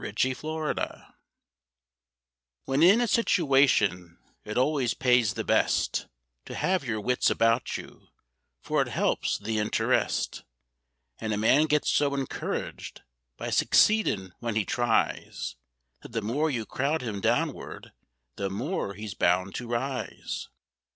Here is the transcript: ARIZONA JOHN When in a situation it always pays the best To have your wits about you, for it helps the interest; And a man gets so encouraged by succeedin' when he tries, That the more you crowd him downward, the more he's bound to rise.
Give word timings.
ARIZONA 0.00 0.14
JOHN 0.76 1.14
When 2.66 2.84
in 2.84 3.00
a 3.00 3.08
situation 3.08 4.20
it 4.44 4.56
always 4.56 4.94
pays 4.94 5.34
the 5.34 5.42
best 5.42 6.06
To 6.44 6.54
have 6.54 6.84
your 6.84 7.00
wits 7.00 7.30
about 7.30 7.76
you, 7.76 8.06
for 8.62 8.80
it 8.80 8.86
helps 8.86 9.38
the 9.38 9.58
interest; 9.58 10.44
And 11.18 11.32
a 11.32 11.36
man 11.36 11.66
gets 11.66 11.90
so 11.90 12.14
encouraged 12.14 13.02
by 13.36 13.48
succeedin' 13.50 14.34
when 14.38 14.54
he 14.54 14.64
tries, 14.64 15.56
That 16.02 16.12
the 16.12 16.22
more 16.22 16.48
you 16.48 16.64
crowd 16.64 17.02
him 17.02 17.20
downward, 17.20 17.90
the 18.36 18.48
more 18.50 18.94
he's 18.94 19.14
bound 19.14 19.56
to 19.56 19.66
rise. 19.66 20.48